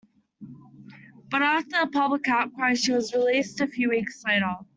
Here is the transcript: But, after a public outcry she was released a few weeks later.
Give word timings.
But, 1.29 1.43
after 1.43 1.75
a 1.77 1.85
public 1.87 2.27
outcry 2.27 2.73
she 2.73 2.91
was 2.91 3.13
released 3.13 3.61
a 3.61 3.67
few 3.67 3.87
weeks 3.91 4.23
later. 4.25 4.55